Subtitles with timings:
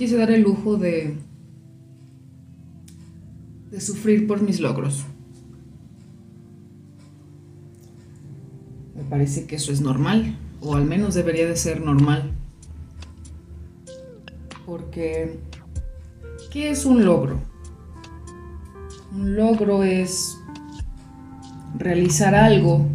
[0.00, 1.18] Quise dar el lujo de
[3.70, 5.04] de sufrir por mis logros.
[8.96, 12.32] Me parece que eso es normal, o al menos debería de ser normal.
[14.64, 15.38] Porque
[16.50, 17.38] ¿qué es un logro?
[19.12, 20.34] Un logro es
[21.76, 22.86] realizar algo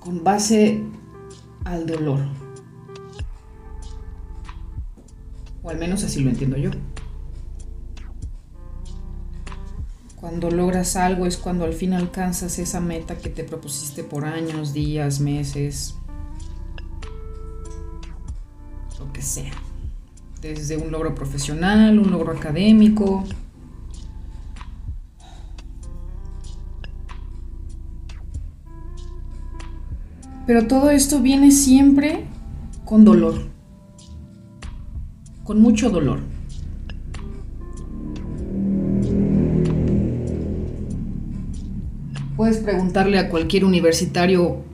[0.00, 0.82] con base
[1.64, 2.20] al dolor.
[5.62, 6.70] O al menos así lo entiendo yo.
[10.16, 14.72] Cuando logras algo es cuando al fin alcanzas esa meta que te propusiste por años,
[14.72, 15.96] días, meses,
[18.98, 19.52] lo que sea.
[20.40, 23.24] Desde un logro profesional, un logro académico.
[30.46, 32.24] Pero todo esto viene siempre
[32.84, 33.54] con dolor
[35.44, 36.20] con mucho dolor.
[42.36, 44.64] Puedes preguntarle a cualquier universitario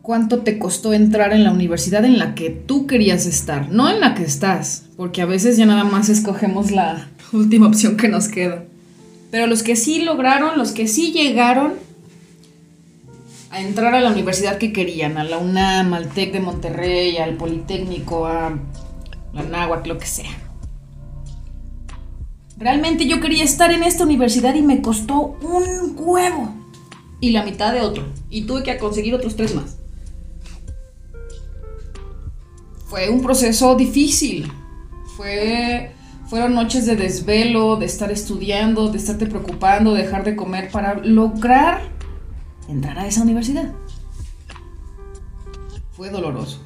[0.00, 4.00] cuánto te costó entrar en la universidad en la que tú querías estar, no en
[4.00, 8.28] la que estás, porque a veces ya nada más escogemos la última opción que nos
[8.28, 8.64] queda.
[9.30, 11.74] Pero los que sí lograron, los que sí llegaron,
[13.50, 17.34] a entrar a la universidad que querían, a la UNAM, al TEC de Monterrey, al
[17.34, 18.56] Politécnico, a
[19.32, 20.30] la NAHUAC, lo que sea.
[22.56, 26.54] Realmente yo quería estar en esta universidad y me costó un huevo.
[27.20, 28.04] Y la mitad de otro.
[28.30, 29.78] Y tuve que conseguir otros tres más.
[32.86, 34.50] Fue un proceso difícil.
[35.16, 35.92] Fue,
[36.28, 40.94] fueron noches de desvelo, de estar estudiando, de estarte preocupando, de dejar de comer para
[40.94, 41.99] lograr
[42.70, 43.72] entrar a esa universidad.
[45.92, 46.62] Fue doloroso.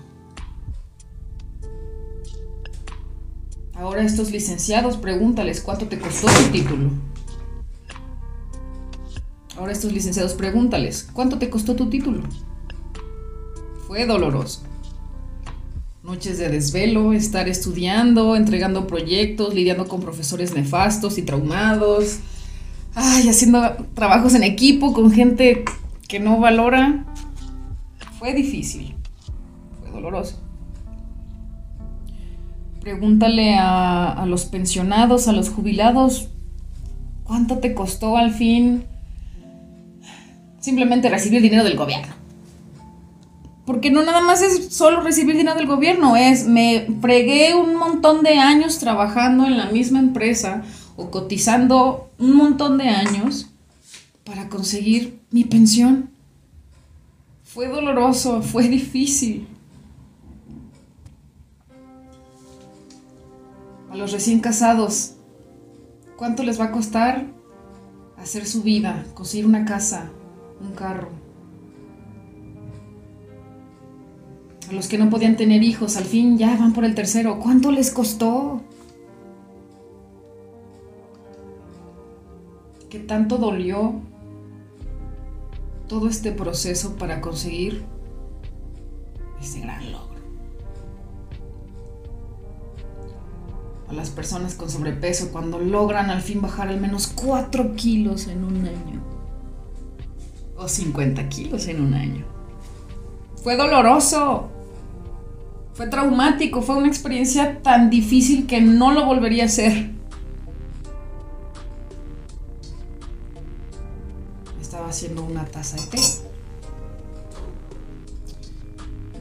[3.75, 6.91] Ahora estos licenciados, pregúntales cuánto te costó tu título.
[9.57, 12.23] Ahora estos licenciados, pregúntales cuánto te costó tu título.
[13.87, 14.63] Fue doloroso.
[16.03, 22.19] Noches de desvelo, estar estudiando, entregando proyectos, lidiando con profesores nefastos y traumados.
[22.95, 23.61] Ay, haciendo
[23.95, 25.65] trabajos en equipo con gente
[26.09, 27.05] que no valora,
[28.19, 28.95] fue difícil,
[29.81, 30.41] fue doloroso.
[32.81, 36.29] Pregúntale a, los pensionados, a los jubilados,
[37.25, 38.85] ¿cuánto te costó al fin
[40.61, 42.13] simplemente recibir dinero del gobierno?
[43.65, 48.23] Porque no nada más es solo recibir dinero del gobierno, es me fregué un montón
[48.23, 50.63] de años trabajando en la misma empresa
[50.97, 53.49] o cotizando un montón de años
[54.25, 56.11] para conseguir mi pensión.
[57.43, 59.49] Fue doloroso, fue difícil.
[63.91, 65.17] A los recién casados,
[66.17, 67.27] ¿cuánto les va a costar
[68.17, 70.09] hacer su vida, conseguir una casa,
[70.61, 71.09] un carro?
[74.71, 77.41] A los que no podían tener hijos, al fin ya van por el tercero.
[77.41, 78.63] ¿Cuánto les costó?
[82.89, 84.14] ¿Qué tanto dolió
[85.95, 87.85] todo este proceso para conseguir
[89.41, 90.21] ese gran logro.
[93.89, 98.43] A las personas con sobrepeso cuando logran al fin bajar al menos 4 kilos en
[98.43, 99.05] un año.
[100.57, 102.25] O 50 kilos en un año.
[103.37, 104.49] Fue doloroso.
[105.75, 106.61] Fue traumático.
[106.61, 109.94] Fue una experiencia tan difícil que no lo volvería a hacer.
[114.89, 116.01] Haciendo una taza de té.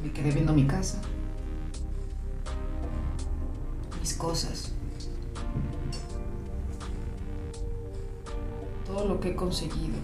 [0.03, 1.01] Me quedé viendo mi casa,
[4.01, 4.71] mis cosas,
[8.85, 9.95] todo lo que he conseguido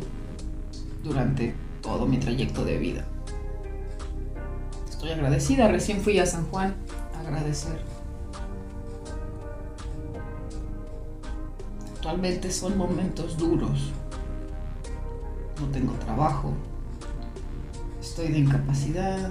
[1.04, 3.06] durante todo mi trayecto de vida.
[4.90, 6.76] Estoy agradecida, recién fui a San Juan
[7.16, 7.80] a agradecer.
[11.96, 13.92] Actualmente son momentos duros
[15.60, 16.54] no tengo trabajo,
[18.02, 19.30] estoy de incapacidad,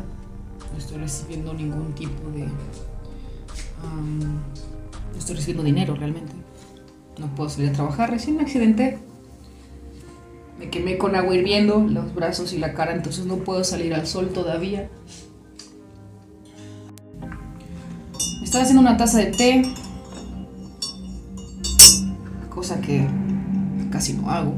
[0.73, 2.47] no estoy recibiendo ningún tipo de...
[5.13, 6.33] no estoy recibiendo dinero realmente.
[7.19, 8.99] No puedo salir a trabajar, recién me accidenté.
[10.59, 14.07] Me quemé con agua hirviendo los brazos y la cara, entonces no puedo salir al
[14.07, 14.89] sol todavía.
[18.43, 19.63] Estaba haciendo una taza de té,
[22.49, 23.07] cosa que
[23.91, 24.55] casi no hago.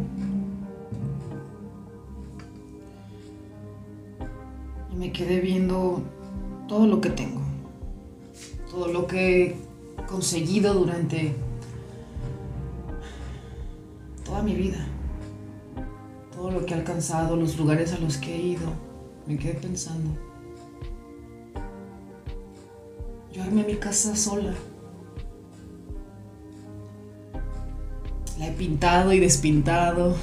[5.01, 6.03] Me quedé viendo
[6.69, 7.41] todo lo que tengo,
[8.71, 9.57] todo lo que he
[10.07, 11.35] conseguido durante
[14.27, 14.87] toda mi vida,
[16.37, 18.69] todo lo que he alcanzado, los lugares a los que he ido.
[19.27, 20.11] Me quedé pensando.
[23.33, 24.53] Yo armé mi casa sola.
[28.39, 30.15] La he pintado y despintado.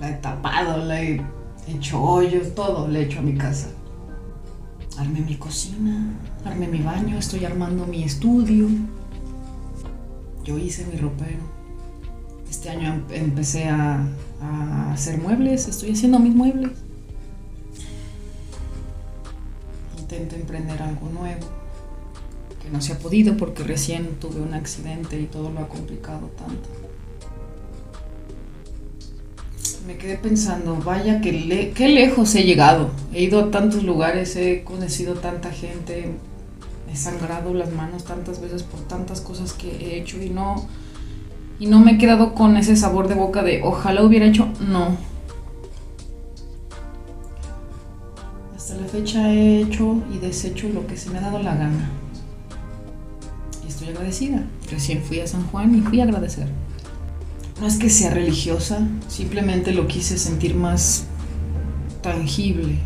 [0.00, 1.35] La he tapado, la he
[1.66, 3.68] hecho hoyos, todo le he hecho a mi casa.
[4.98, 6.14] Armé mi cocina,
[6.44, 8.68] armé mi baño, estoy armando mi estudio.
[10.44, 11.40] Yo hice mi ropero.
[12.48, 14.06] Este año em- empecé a
[14.92, 16.70] hacer muebles, estoy haciendo mis muebles.
[19.98, 21.46] Intento emprender algo nuevo,
[22.62, 26.28] que no se ha podido porque recién tuve un accidente y todo lo ha complicado
[26.38, 26.68] tanto.
[29.86, 32.90] Me quedé pensando, vaya, que le- qué lejos he llegado.
[33.12, 36.12] He ido a tantos lugares, he conocido tanta gente,
[36.92, 40.66] he sangrado las manos tantas veces por tantas cosas que he hecho y no,
[41.60, 44.96] y no me he quedado con ese sabor de boca de ojalá hubiera hecho, no.
[48.56, 51.90] Hasta la fecha he hecho y deshecho lo que se me ha dado la gana.
[53.64, 54.42] Y estoy agradecida.
[54.68, 56.48] Recién fui a San Juan y fui a agradecer.
[57.60, 61.04] No es que sea religiosa, simplemente lo quise sentir más
[62.02, 62.78] tangible.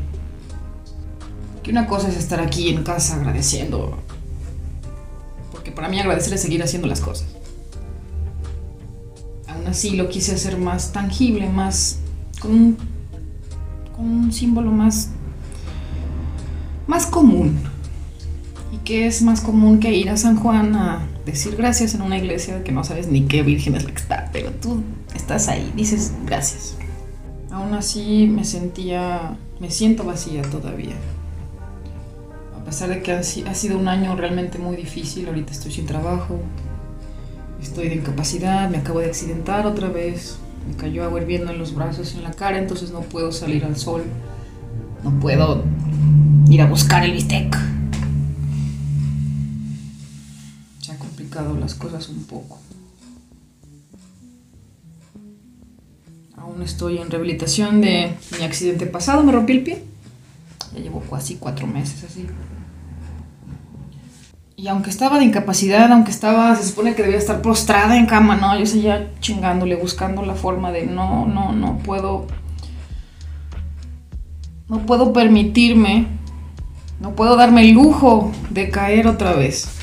[1.62, 3.99] Que una cosa es estar aquí en casa agradeciendo.
[5.50, 7.26] Porque para mí agradecer es seguir haciendo las cosas.
[9.49, 11.99] Aún así lo quise hacer más tangible, más
[12.40, 12.76] con un,
[13.96, 15.11] con un símbolo más
[16.90, 17.56] más común.
[18.72, 22.19] ¿Y qué es más común que ir a San Juan a decir gracias en una
[22.19, 24.82] iglesia que no sabes ni qué virgen es la que está, pero tú
[25.14, 26.76] estás ahí, dices gracias.
[27.50, 30.94] Aún así me sentía, me siento vacía todavía.
[32.61, 35.72] A pesar de que ha, si- ha sido un año realmente muy difícil, ahorita estoy
[35.72, 36.38] sin trabajo,
[37.61, 40.38] estoy de incapacidad, me acabo de accidentar otra vez,
[40.69, 43.64] me cayó agua hirviendo en los brazos y en la cara, entonces no puedo salir
[43.64, 44.05] al sol,
[45.02, 45.64] no puedo
[46.49, 47.56] ir a buscar el bistec.
[50.81, 50.99] Se han
[51.59, 52.59] las cosas un poco.
[56.37, 59.85] Aún estoy en rehabilitación de mi accidente pasado, me rompí el pie.
[60.75, 62.27] Ya llevo casi cuatro meses así.
[64.57, 68.37] Y aunque estaba de incapacidad, aunque estaba, se supone que debía estar postrada en cama,
[68.37, 72.27] no, yo seguía chingándole, buscando la forma de no, no, no puedo.
[74.69, 76.07] No puedo permitirme,
[77.01, 79.80] no puedo darme el lujo de caer otra vez.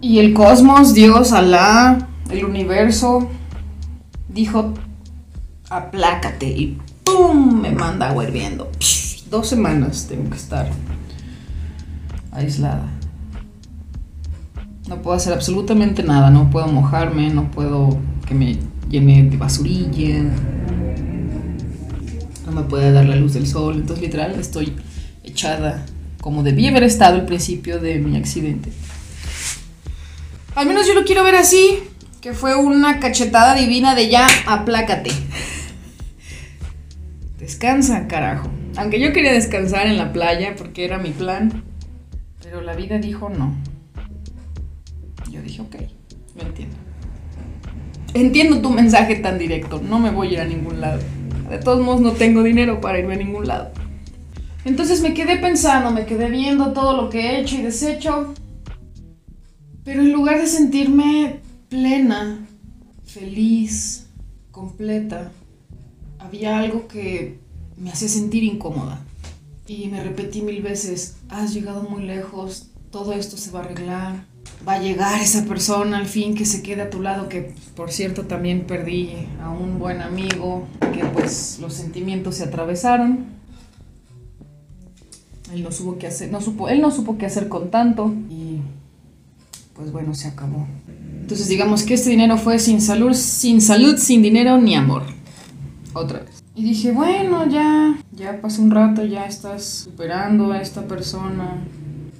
[0.00, 3.28] Y el cosmos, Dios, Alá, el universo,
[4.28, 4.74] dijo,
[5.68, 7.60] aplácate y ¡pum!
[7.60, 8.70] me manda agua hirviendo.
[9.28, 10.70] Dos semanas tengo que estar
[12.30, 12.88] aislada.
[14.88, 18.56] No puedo hacer absolutamente nada, no puedo mojarme, no puedo que me
[18.88, 20.22] llene de basurilla,
[22.46, 24.74] no me puede dar la luz del sol, entonces literal estoy
[25.24, 25.84] echada
[26.20, 28.70] como debí haber estado al principio de mi accidente.
[30.58, 31.78] Al menos yo lo quiero ver así,
[32.20, 35.12] que fue una cachetada divina de ya, aplácate.
[37.38, 38.50] Descansa, carajo.
[38.76, 41.62] Aunque yo quería descansar en la playa porque era mi plan,
[42.42, 43.54] pero la vida dijo no.
[45.30, 45.76] Yo dije, ok,
[46.34, 46.76] lo entiendo.
[48.14, 51.00] Entiendo tu mensaje tan directo, no me voy a ir a ningún lado.
[51.50, 53.70] De todos modos no tengo dinero para irme a ningún lado.
[54.64, 58.34] Entonces me quedé pensando, me quedé viendo todo lo que he hecho y deshecho.
[59.88, 61.40] Pero en lugar de sentirme
[61.70, 62.46] plena,
[63.06, 64.04] feliz,
[64.50, 65.32] completa,
[66.18, 67.38] había algo que
[67.78, 69.00] me hacía sentir incómoda.
[69.66, 74.26] Y me repetí mil veces, has llegado muy lejos, todo esto se va a arreglar,
[74.68, 77.90] va a llegar esa persona al fin que se quede a tu lado, que por
[77.90, 83.24] cierto también perdí a un buen amigo, que pues los sentimientos se atravesaron.
[85.50, 88.12] Él no supo qué hacer, no supo, él no supo qué hacer con tanto
[89.78, 90.66] pues bueno, se acabó.
[91.20, 95.04] Entonces digamos que este dinero fue sin salud, sin salud, sin dinero ni amor.
[95.94, 96.42] Otra vez.
[96.54, 101.62] Y dije, bueno, ya, ya pasó un rato, ya estás superando a esta persona,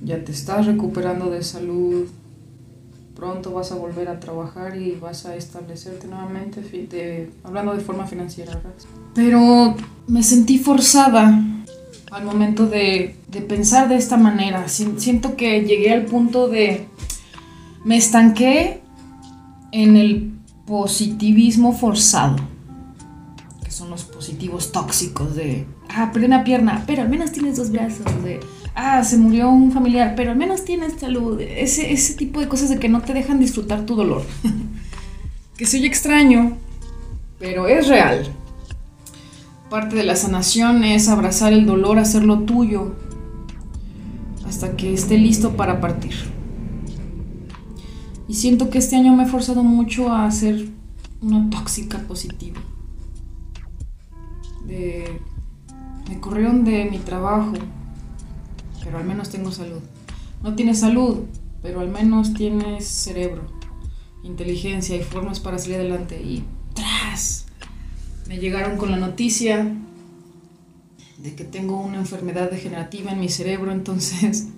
[0.04, 2.06] ya te estás recuperando de salud,
[3.16, 8.06] pronto vas a volver a trabajar y vas a establecerte nuevamente, de- hablando de forma
[8.06, 8.70] financiera, ¿verdad?
[9.14, 9.74] Pero
[10.06, 11.42] me sentí forzada
[12.12, 14.68] al momento de, de pensar de esta manera.
[14.68, 16.86] Si- Siento que llegué al punto de...
[17.88, 18.82] Me estanqué
[19.72, 20.34] en el
[20.66, 22.36] positivismo forzado,
[23.64, 27.70] que son los positivos tóxicos de ah, perdí una pierna, pero al menos tienes dos
[27.70, 28.04] brazos.
[28.22, 28.40] De,
[28.74, 31.40] ah, se murió un familiar, pero al menos tienes salud.
[31.40, 34.22] Ese, ese tipo de cosas de que no te dejan disfrutar tu dolor.
[35.56, 36.58] que soy extraño,
[37.38, 38.30] pero es real.
[39.70, 42.92] Parte de la sanación es abrazar el dolor, hacerlo tuyo,
[44.46, 46.36] hasta que esté listo para partir.
[48.28, 50.68] Y siento que este año me he forzado mucho a ser
[51.22, 52.60] una tóxica positiva.
[56.08, 57.52] me corrieron de mi trabajo,
[58.84, 59.80] pero al menos tengo salud.
[60.42, 61.24] No tienes salud,
[61.62, 63.42] pero al menos tienes cerebro,
[64.22, 66.20] inteligencia y formas para salir adelante.
[66.22, 66.44] Y
[66.74, 67.46] tras,
[68.28, 69.74] me llegaron con la noticia
[71.16, 74.48] de que tengo una enfermedad degenerativa en mi cerebro, entonces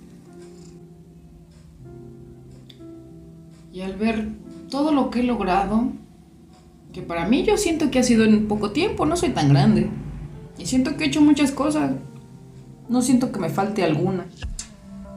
[3.71, 4.27] Y al ver
[4.69, 5.89] todo lo que he logrado,
[6.93, 9.89] que para mí yo siento que ha sido en poco tiempo, no soy tan grande.
[10.57, 11.91] Y siento que he hecho muchas cosas.
[12.89, 14.25] No siento que me falte alguna.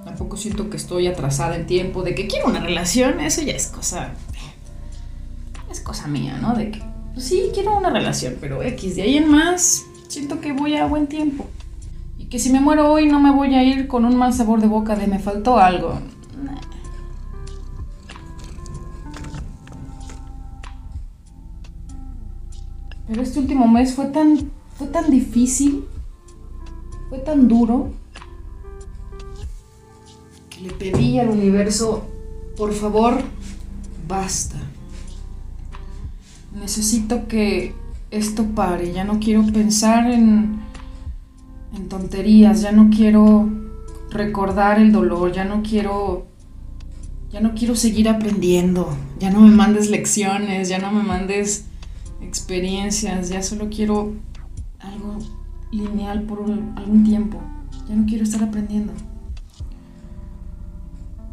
[0.04, 3.68] Tampoco siento que estoy atrasada en tiempo, de que quiero una relación, eso ya es
[3.68, 4.12] cosa...
[5.70, 6.54] Es cosa mía, ¿no?
[6.54, 6.80] De que,
[7.14, 10.86] pues sí, quiero una relación, pero X, de ahí en más, siento que voy a
[10.86, 11.46] buen tiempo.
[12.18, 14.60] Y que si me muero hoy no me voy a ir con un mal sabor
[14.60, 15.98] de boca de me faltó algo.
[23.14, 25.84] Pero este último mes fue tan, fue tan difícil,
[27.08, 27.92] fue tan duro,
[30.50, 32.08] que le pedí al universo,
[32.56, 33.22] por favor,
[34.08, 34.56] basta.
[36.60, 37.72] Necesito que
[38.10, 40.58] esto pare, ya no quiero pensar en,
[41.72, 43.48] en tonterías, ya no quiero
[44.10, 46.26] recordar el dolor, ya no quiero
[47.30, 48.88] ya no quiero seguir aprendiendo,
[49.20, 51.66] ya no me mandes lecciones, ya no me mandes
[52.26, 54.12] experiencias, ya solo quiero
[54.80, 55.18] algo
[55.70, 56.40] lineal por
[56.76, 57.40] algún tiempo,
[57.88, 58.92] ya no quiero estar aprendiendo.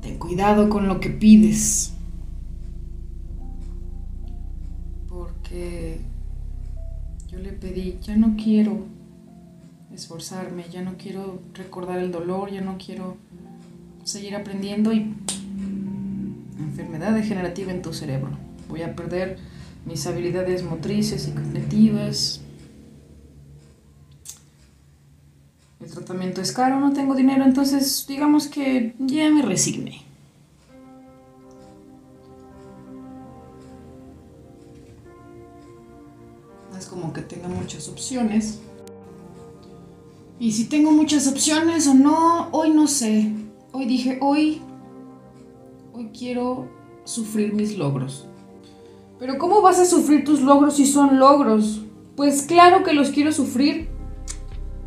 [0.01, 1.93] Ten cuidado con lo que pides,
[5.07, 6.01] porque
[7.27, 8.85] yo le pedí, ya no quiero
[9.93, 13.17] esforzarme, ya no quiero recordar el dolor, ya no quiero
[14.03, 15.13] seguir aprendiendo y
[16.57, 18.31] enfermedad degenerativa en tu cerebro.
[18.69, 19.37] Voy a perder
[19.85, 22.41] mis habilidades motrices y cognitivas.
[25.79, 30.11] El tratamiento es caro, no tengo dinero, entonces digamos que ya me resigné.
[36.81, 38.59] es como que tenga muchas opciones.
[40.39, 43.31] Y si tengo muchas opciones o no, hoy no sé.
[43.71, 44.61] Hoy dije, hoy,
[45.93, 46.67] hoy quiero
[47.03, 48.27] sufrir mis logros.
[49.21, 51.81] Pero ¿cómo vas a sufrir tus logros si son logros?
[52.15, 53.87] Pues claro que los quiero sufrir.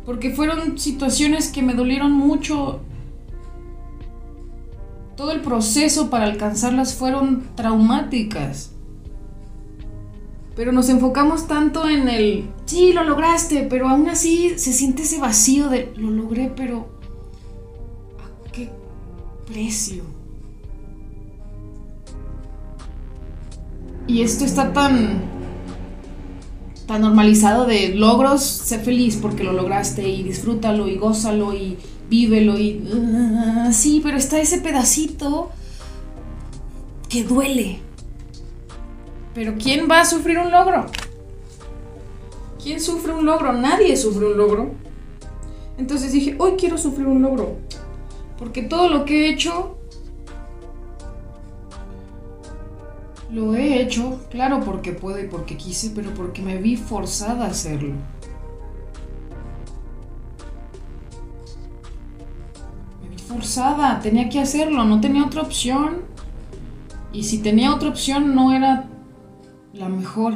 [0.05, 2.81] Porque fueron situaciones que me dolieron mucho.
[5.15, 8.73] Todo el proceso para alcanzarlas fueron traumáticas.
[10.53, 15.17] Pero nos enfocamos tanto en el, sí, lo lograste, pero aún así se siente ese
[15.17, 16.89] vacío de, lo logré, pero
[18.45, 18.69] ¿a qué
[19.45, 20.14] precio?
[24.07, 25.35] Y esto está tan
[26.85, 31.77] tan normalizado de logros, sé feliz porque lo lograste y disfrútalo y gózalo y
[32.09, 35.49] vívelo y uh, sí, pero está ese pedacito
[37.09, 37.79] que duele.
[39.33, 40.85] Pero ¿quién va a sufrir un logro?
[42.61, 43.53] ¿Quién sufre un logro?
[43.53, 44.71] Nadie sufre un logro.
[45.77, 47.57] Entonces dije, hoy quiero sufrir un logro.
[48.37, 49.77] Porque todo lo que he hecho
[53.35, 57.49] Lo he hecho, claro, porque puedo y porque quise, pero porque me vi forzada a
[57.49, 57.93] hacerlo.
[63.03, 66.03] Me vi forzada, tenía que hacerlo, no tenía otra opción.
[67.11, 68.85] Y si tenía otra opción no era
[69.73, 70.35] la mejor.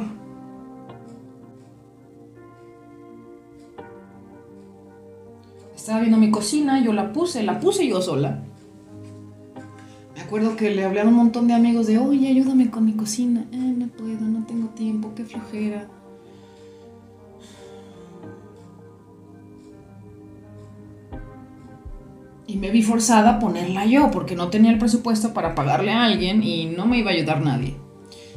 [5.74, 8.42] Estaba viendo mi cocina, yo la puse, la puse yo sola
[10.30, 13.46] recuerdo que le hablé a un montón de amigos de, oye, ayúdame con mi cocina.
[13.50, 15.88] Eh, no puedo, no tengo tiempo, qué flojera.
[22.46, 26.04] Y me vi forzada a ponerla yo, porque no tenía el presupuesto para pagarle a
[26.04, 27.74] alguien y no me iba a ayudar nadie.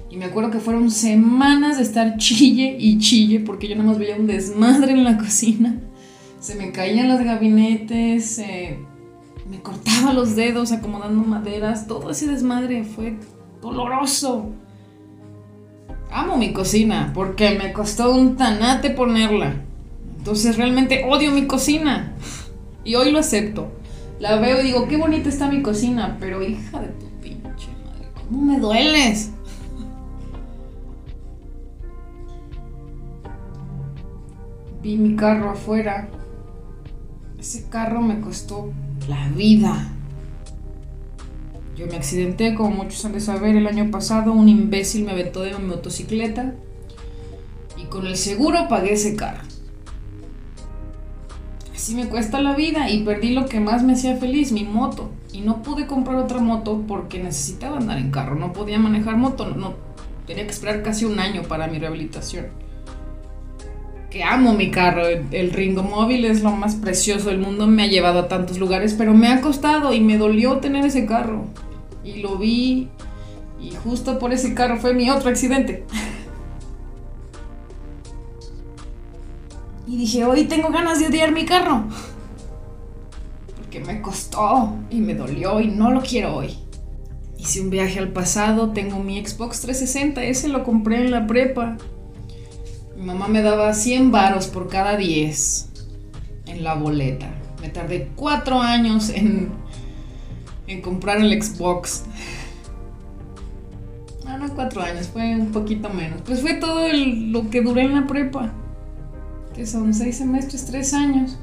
[0.10, 4.00] Y me acuerdo que fueron semanas de estar chille y chille, porque yo nada más
[4.00, 5.80] veía un desmadre en la cocina.
[6.40, 8.40] Se me caían los gabinetes,
[9.50, 13.18] me cortaba los dedos acomodando maderas, todo ese desmadre fue
[13.62, 14.52] doloroso.
[16.12, 19.56] Amo mi cocina porque me costó un tanate ponerla.
[20.18, 22.14] Entonces realmente odio mi cocina.
[22.84, 23.72] Y hoy lo acepto.
[24.20, 28.10] La veo y digo, qué bonita está mi cocina, pero hija de tu pinche madre,
[28.14, 29.32] ¿cómo me dueles?
[34.82, 36.10] Vi mi carro afuera.
[37.40, 38.72] Ese carro me costó
[39.08, 39.90] la vida.
[41.76, 44.32] Yo me accidenté, como muchos han de saber, el año pasado.
[44.32, 46.54] Un imbécil me aventó de mi motocicleta.
[47.78, 49.42] Y con el seguro pagué ese carro.
[51.74, 55.10] Así me cuesta la vida y perdí lo que más me hacía feliz, mi moto.
[55.34, 58.36] Y no pude comprar otra moto porque necesitaba andar en carro.
[58.36, 59.50] No podía manejar moto.
[59.50, 59.74] No,
[60.28, 62.48] tenía que esperar casi un año para mi rehabilitación.
[64.14, 65.08] Que amo mi carro.
[65.08, 67.66] El, Ringo Móvil es lo más precioso del mundo.
[67.66, 71.08] Me ha llevado a tantos lugares, pero me ha costado y me dolió tener ese
[71.08, 71.46] carro.
[72.04, 72.90] Y lo vi
[73.60, 75.84] y justo por ese carro fue mi otro accidente.
[79.86, 81.84] Y dije, hoy tengo ganas de odiar mi carro.
[83.58, 86.58] Porque me costó y me dolió y no lo quiero hoy.
[87.38, 91.78] Hice un viaje al pasado, tengo mi Xbox 360, ese lo compré en la prepa.
[93.04, 95.70] Mi mamá me daba 100 varos por cada 10
[96.46, 97.28] en la boleta.
[97.62, 99.50] Me tardé 4 años en,
[100.68, 102.04] en comprar el Xbox.
[104.26, 106.22] No, no 4 años, fue un poquito menos.
[106.22, 108.54] Pues fue todo el- lo que duré en la prepa
[109.54, 111.38] que son seis semestres, tres años.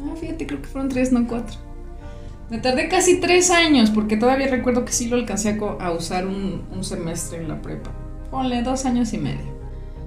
[0.00, 1.56] Ah, fíjate, creo que fueron tres, no cuatro.
[2.50, 6.26] Me tardé casi tres años, porque todavía recuerdo que sí lo alcancé a, a usar
[6.26, 7.90] un, un semestre en la prepa.
[8.30, 9.53] Ponle dos años y medio.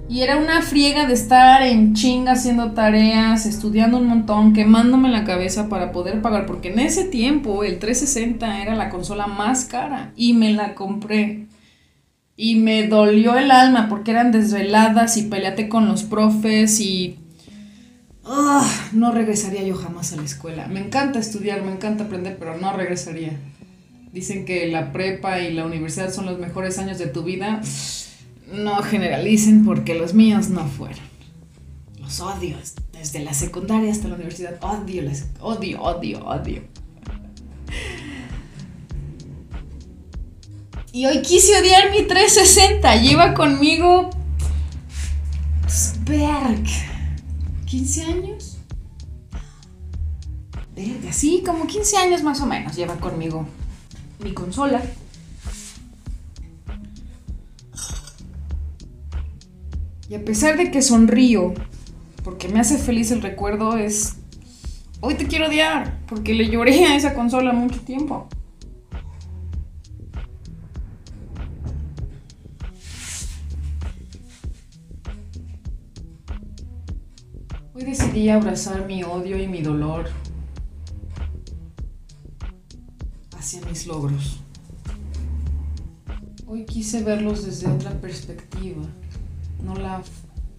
[0.08, 5.24] Y era una friega de estar en chinga haciendo tareas, estudiando un montón, quemándome la
[5.24, 10.12] cabeza para poder pagar, porque en ese tiempo el 360 era la consola más cara
[10.16, 11.46] y me la compré.
[12.36, 17.18] Y me dolió el alma porque eran desveladas y peleate con los profes y...
[18.24, 20.68] Ah, no regresaría yo jamás a la escuela.
[20.68, 23.32] Me encanta estudiar, me encanta aprender, pero no regresaría.
[24.12, 27.60] Dicen que la prepa y la universidad son los mejores años de tu vida.
[28.52, 30.98] No generalicen porque los míos no fueron.
[32.00, 32.56] Los odio.
[32.92, 34.58] Desde la secundaria hasta la universidad.
[34.62, 36.62] Odio, las, odio, odio, odio.
[40.92, 42.96] Y hoy quise odiar mi 360.
[42.96, 44.10] Lleva conmigo.
[46.04, 46.64] Berg.
[47.66, 48.58] ¿15 años?
[50.74, 53.46] Verga, sí, como 15 años más o menos lleva conmigo
[54.20, 54.80] mi consola.
[60.10, 61.52] Y a pesar de que sonrío,
[62.24, 64.16] porque me hace feliz el recuerdo, es.
[65.00, 68.26] Hoy te quiero odiar, porque le lloré a esa consola mucho tiempo.
[77.74, 80.08] Hoy decidí abrazar mi odio y mi dolor
[83.38, 84.40] hacia mis logros.
[86.46, 88.82] Hoy quise verlos desde otra perspectiva,
[89.62, 90.02] no la,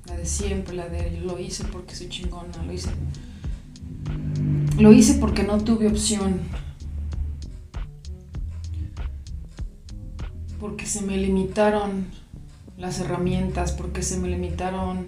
[0.08, 2.90] la de siempre, la de lo hice porque soy chingona, lo hice.
[4.78, 6.40] Lo hice porque no tuve opción.
[10.60, 12.08] Porque se me limitaron
[12.78, 15.08] las herramientas, porque se me limitaron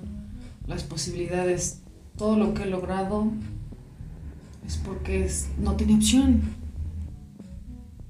[0.68, 1.80] las posibilidades.
[2.18, 3.32] Todo lo que he logrado
[4.68, 6.42] es porque no tenía opción.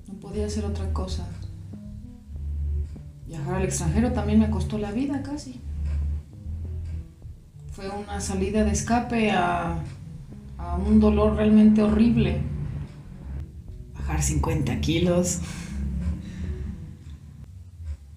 [0.07, 1.27] No podía hacer otra cosa.
[3.27, 5.60] Viajar al extranjero también me costó la vida casi.
[7.71, 9.75] Fue una salida de escape a,
[10.57, 12.41] a un dolor realmente horrible.
[13.97, 15.39] Bajar 50 kilos.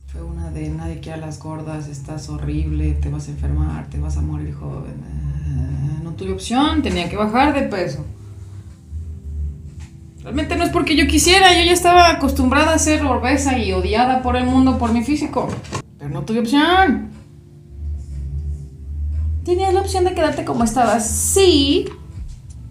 [0.09, 3.99] Fue una de nadie quiere a las gordas, estás horrible, te vas a enfermar, te
[3.99, 4.95] vas a morir joven.
[4.95, 8.05] Eh, No tuve opción, tenía que bajar de peso.
[10.23, 14.23] Realmente no es porque yo quisiera, yo ya estaba acostumbrada a ser obesa y odiada
[14.23, 15.49] por el mundo por mi físico.
[15.99, 17.11] Pero no tuve opción.
[19.45, 21.07] ¿Tenías la opción de quedarte como estabas?
[21.09, 21.85] Sí.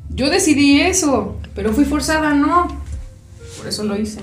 [0.10, 2.68] Yo decidí eso, pero fui forzada, no.
[3.58, 4.22] Por eso lo hice.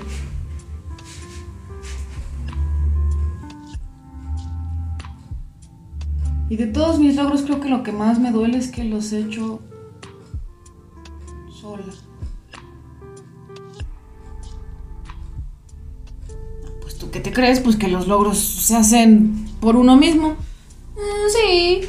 [6.49, 9.13] Y de todos mis logros creo que lo que más me duele es que los
[9.13, 9.61] he hecho
[11.61, 11.85] sola.
[16.81, 20.35] Pues tú qué te crees, pues que los logros se hacen por uno mismo.
[20.95, 21.87] Mm, sí.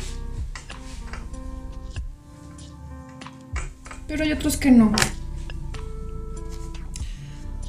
[4.13, 4.93] Pero hay otros que no.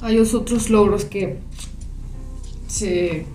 [0.01, 1.39] Hay otros logros que
[2.67, 3.25] se,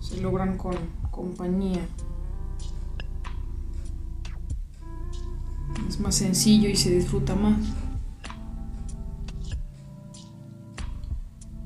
[0.00, 0.74] se logran con
[1.10, 1.80] compañía.
[5.88, 7.58] Es más sencillo y se disfruta más.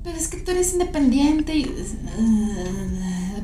[0.05, 1.67] Pero es que tú eres independiente y...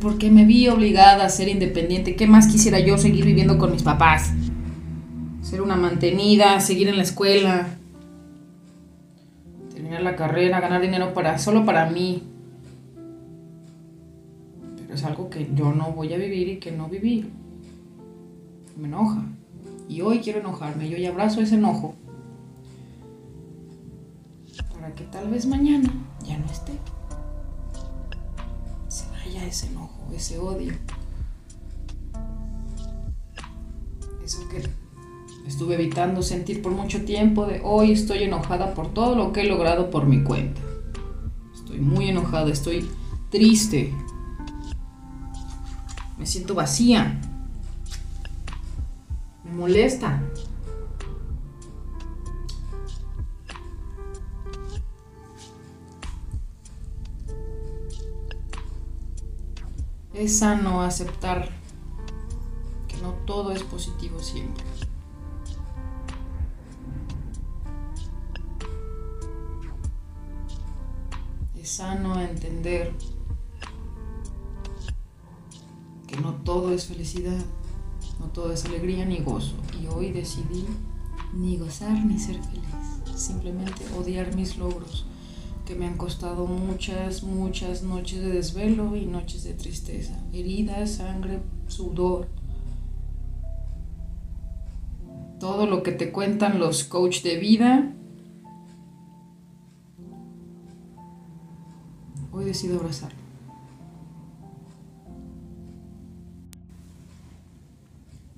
[0.00, 2.14] Porque me vi obligada a ser independiente.
[2.14, 4.30] ¿Qué más quisiera yo seguir viviendo con mis papás?
[5.46, 7.68] Ser una mantenida, seguir en la escuela,
[9.72, 12.24] terminar la carrera, ganar dinero para solo para mí.
[14.76, 17.30] Pero es algo que yo no voy a vivir y que no viví.
[18.76, 19.22] Me enoja.
[19.88, 20.88] Y hoy quiero enojarme.
[20.88, 21.94] Yo ya abrazo ese enojo.
[24.74, 25.92] Para que tal vez mañana
[26.24, 26.72] ya no esté.
[28.88, 30.74] Se vaya ese enojo, ese odio.
[34.24, 34.85] Eso que
[35.46, 39.46] estuve evitando sentir por mucho tiempo de hoy estoy enojada por todo lo que he
[39.46, 40.60] logrado por mi cuenta.
[41.54, 42.88] Estoy muy enojada, estoy
[43.30, 43.94] triste.
[46.18, 47.20] Me siento vacía.
[49.44, 50.22] Me molesta.
[60.14, 61.50] Es sano aceptar
[62.88, 64.64] que no todo es positivo siempre.
[71.76, 72.90] Sano entender
[76.06, 77.44] que no todo es felicidad,
[78.18, 79.52] no todo es alegría ni gozo.
[79.78, 80.64] Y hoy decidí
[81.34, 82.64] ni gozar ni ser feliz,
[83.14, 85.04] simplemente odiar mis logros
[85.66, 91.40] que me han costado muchas, muchas noches de desvelo y noches de tristeza, heridas, sangre,
[91.66, 92.28] sudor.
[95.38, 97.95] Todo lo que te cuentan los coach de vida.
[102.36, 103.16] Hoy decido abrazarlo.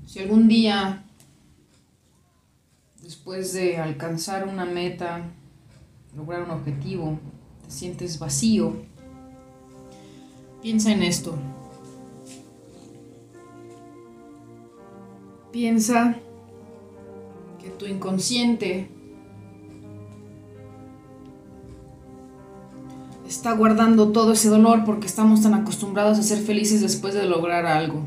[0.06, 1.04] Si algún día,
[3.02, 5.22] después de alcanzar una meta,
[6.16, 7.18] lograr un objetivo,
[7.64, 8.72] te sientes vacío,
[10.62, 11.34] piensa en esto.
[15.50, 16.14] Piensa
[17.61, 18.97] que tu inconsciente
[23.29, 27.67] está guardando todo ese dolor porque estamos tan acostumbrados a ser felices después de lograr
[27.67, 28.01] algo.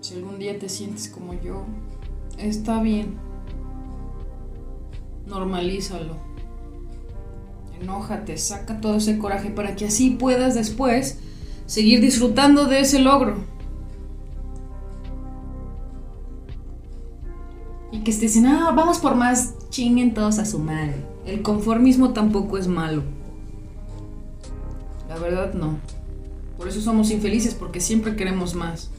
[0.00, 1.64] Si algún día te sientes como yo,
[2.38, 3.30] está bien
[5.30, 6.16] normalízalo.
[7.80, 11.18] Enójate, saca todo ese coraje para que así puedas después
[11.64, 13.36] seguir disfrutando de ese logro.
[17.92, 21.09] Y que estés diciendo, ah, vamos por más, chinguen todos a su madre.
[21.26, 23.02] El conformismo tampoco es malo.
[25.08, 25.78] La verdad no.
[26.56, 28.90] Por eso somos infelices, porque siempre queremos más.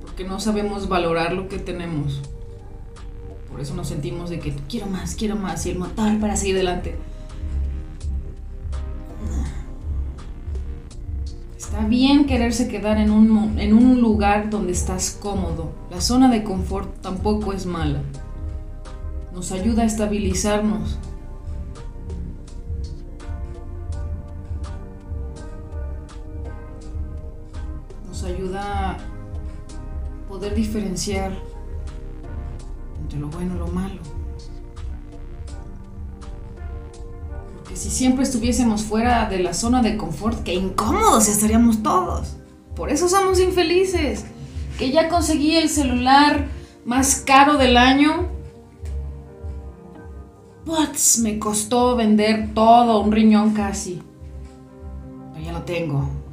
[0.00, 2.22] Porque no sabemos valorar lo que tenemos.
[3.50, 6.56] Por eso nos sentimos de que quiero más, quiero más y el motor para seguir
[6.56, 6.96] adelante.
[11.56, 15.72] Está bien quererse quedar en un, en un lugar donde estás cómodo.
[15.90, 18.02] La zona de confort tampoco es mala.
[19.34, 20.98] Nos ayuda a estabilizarnos.
[30.28, 31.32] Poder diferenciar
[33.18, 34.00] lo bueno, lo malo.
[37.56, 42.36] Porque si siempre estuviésemos fuera de la zona de confort, qué incómodos estaríamos todos.
[42.74, 44.24] Por eso somos infelices.
[44.78, 46.48] Que ya conseguí el celular
[46.84, 48.28] más caro del año.
[50.66, 54.02] Pues me costó vender todo, un riñón casi.
[55.32, 56.25] Pero ya lo tengo.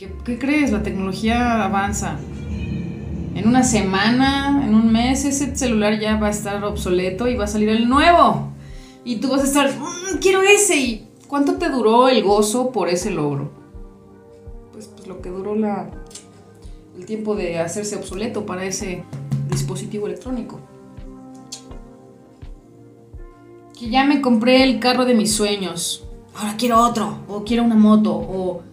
[0.00, 0.72] ¿Y qué, crees?
[0.72, 2.18] La tecnología avanza
[3.34, 7.44] en una semana, en un mes, ese celular ya va a estar obsoleto y va
[7.44, 8.48] a salir el nuevo.
[9.04, 10.76] Y tú vas a estar, mm, quiero ese.
[10.78, 13.50] ¿Y cuánto te duró el gozo por ese logro?
[14.72, 15.90] Pues, pues lo que duró la,
[16.96, 19.04] el tiempo de hacerse obsoleto para ese
[19.50, 20.60] dispositivo electrónico.
[23.78, 26.06] Que ya me compré el carro de mis sueños.
[26.34, 27.18] Ahora quiero otro.
[27.28, 28.14] O quiero una moto.
[28.14, 28.69] O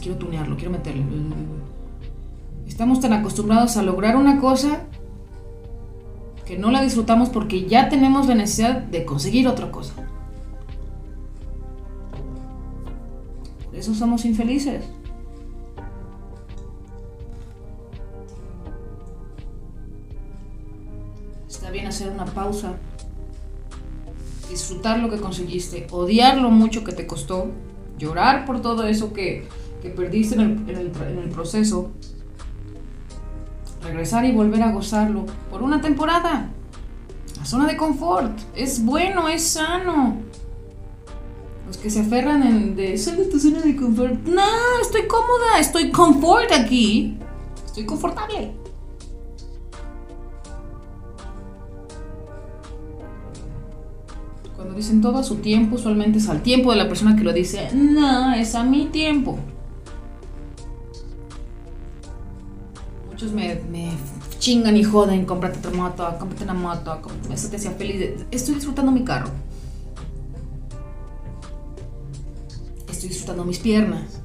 [0.00, 1.04] quiero tunearlo, quiero meterle.
[2.66, 4.84] Estamos tan acostumbrados a lograr una cosa
[6.44, 9.94] que no la disfrutamos porque ya tenemos la necesidad de conseguir otra cosa.
[13.64, 14.84] Por eso somos infelices.
[21.48, 22.74] Está bien hacer una pausa,
[24.50, 27.50] disfrutar lo que conseguiste, odiar lo mucho que te costó,
[27.98, 29.48] llorar por todo eso que
[29.84, 31.90] que perdiste en el, proceso
[33.82, 36.48] regresar y volver a gozarlo por una temporada.
[37.36, 40.16] La zona de confort es bueno, es sano.
[41.66, 44.26] Los que se aferran en de sal de tu zona de confort.
[44.26, 47.18] No, estoy cómoda, estoy confort aquí.
[47.66, 48.52] Estoy confortable.
[54.56, 57.34] Cuando dicen todo a su tiempo, usualmente es al tiempo de la persona que lo
[57.34, 57.68] dice.
[57.74, 59.38] No, es a mi tiempo.
[63.24, 63.32] Muchos
[63.70, 63.90] me,
[64.38, 67.00] chingan y joden, cómprate otra moto, cómprate una moto,
[67.32, 68.26] eso te hacía feliz.
[68.30, 69.30] Estoy disfrutando mi carro.
[72.86, 74.20] Estoy disfrutando mis piernas.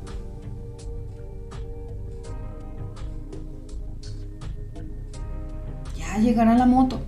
[5.98, 7.00] Ya llegará la moto.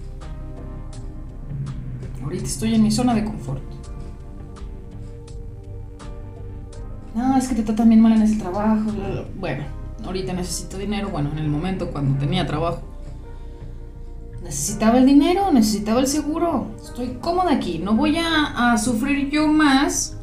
[2.23, 3.61] Ahorita estoy en mi zona de confort.
[7.15, 8.89] No, es que te tratan bien mal en ese trabajo.
[9.37, 11.09] Bueno, ahorita necesito dinero.
[11.09, 12.81] Bueno, en el momento cuando tenía trabajo.
[14.43, 16.67] Necesitaba el dinero, necesitaba el seguro.
[16.83, 17.79] Estoy cómoda aquí.
[17.79, 20.17] No voy a, sufrir yo más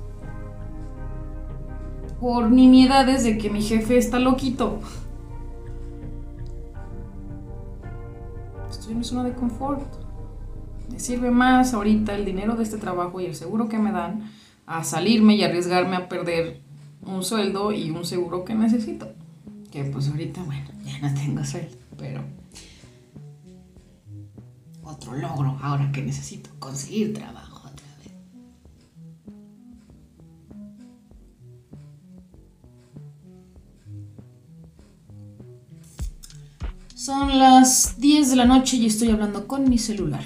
[2.21, 4.81] por nimiedades de que mi jefe está loquito.
[8.69, 9.83] Estoy en mi zona de confort.
[10.91, 14.31] Me sirve más ahorita el dinero de este trabajo y el seguro que me dan
[14.67, 16.61] a salirme y arriesgarme a perder
[17.03, 19.09] un sueldo y un seguro que necesito.
[19.71, 22.25] Que pues ahorita, bueno, ya no tengo sueldo, pero
[24.83, 28.13] otro logro ahora que necesito conseguir trabajo otra vez.
[36.95, 40.25] Son las 10 de la noche y estoy hablando con mi celular.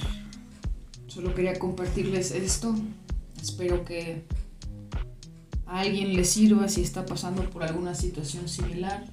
[1.08, 2.74] Solo quería compartirles esto.
[3.40, 4.24] Espero que
[5.66, 9.04] a alguien le sirva si está pasando por alguna situación similar.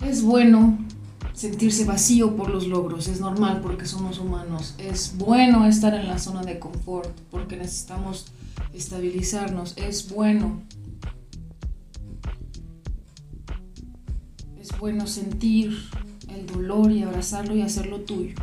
[0.00, 0.78] Es bueno
[1.34, 4.74] sentirse vacío por los logros, es normal porque somos humanos.
[4.78, 8.26] Es bueno estar en la zona de confort porque necesitamos
[8.72, 9.76] estabilizarnos.
[9.76, 10.62] Es bueno.
[14.60, 15.76] Es bueno sentir
[16.28, 18.36] el dolor y abrazarlo y hacerlo tuyo.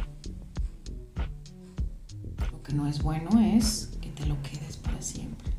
[2.52, 5.52] Lo que no es bueno es que te lo quedes para siempre.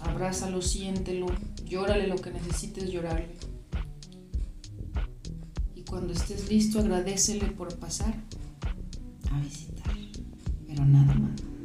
[0.00, 1.26] Abrázalo, siéntelo,
[1.64, 3.45] llórale lo que necesites llorarle
[5.88, 8.14] cuando estés listo, agradecele por pasar
[9.30, 9.94] a visitar,
[10.66, 11.55] pero nada más.